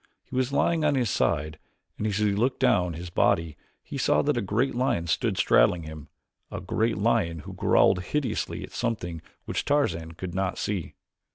[0.23, 1.59] He was lying on his side
[1.99, 5.83] and as he looked down his body, he saw that a great lion stood straddling
[5.83, 6.07] him
[6.49, 10.95] a great lion who growled hideously at something which Tarzan could not see.